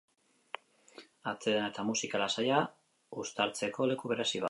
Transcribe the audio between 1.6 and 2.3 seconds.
eta musika